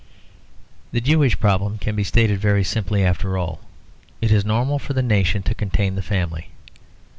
[0.91, 3.61] The Jewish problem can be stated very simply after all.
[4.19, 6.49] It is normal for the nation to contain the family.